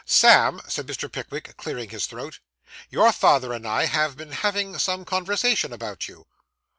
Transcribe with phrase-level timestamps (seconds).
[0.03, 1.11] 'Sam,' said Mr.
[1.11, 2.39] Pickwick, clearing his throat,
[2.89, 6.25] 'your father and I have been having some conversation about you.